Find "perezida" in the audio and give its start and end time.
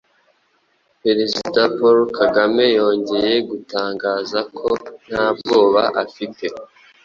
1.03-1.61